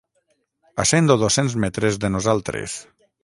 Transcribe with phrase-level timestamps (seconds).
[0.83, 2.77] A cent o dos-cents metres de nosaltres